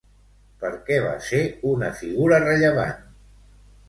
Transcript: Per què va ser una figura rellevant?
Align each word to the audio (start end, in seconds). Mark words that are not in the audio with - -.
Per 0.61 0.69
què 0.87 0.95
va 1.03 1.11
ser 1.27 1.41
una 1.71 1.91
figura 1.99 2.39
rellevant? 2.45 3.05